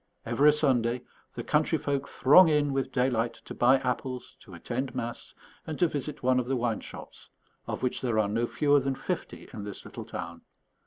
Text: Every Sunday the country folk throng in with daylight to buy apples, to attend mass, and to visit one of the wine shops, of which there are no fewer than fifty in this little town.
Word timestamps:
Every 0.25 0.51
Sunday 0.51 1.03
the 1.35 1.43
country 1.43 1.77
folk 1.77 2.07
throng 2.07 2.49
in 2.49 2.73
with 2.73 2.91
daylight 2.91 3.35
to 3.45 3.53
buy 3.53 3.77
apples, 3.77 4.35
to 4.39 4.55
attend 4.55 4.95
mass, 4.95 5.35
and 5.67 5.77
to 5.77 5.87
visit 5.87 6.23
one 6.23 6.39
of 6.39 6.47
the 6.47 6.55
wine 6.55 6.79
shops, 6.79 7.29
of 7.67 7.83
which 7.83 8.01
there 8.01 8.17
are 8.17 8.27
no 8.27 8.47
fewer 8.47 8.79
than 8.79 8.95
fifty 8.95 9.47
in 9.53 9.63
this 9.63 9.85
little 9.85 10.05
town. 10.05 10.41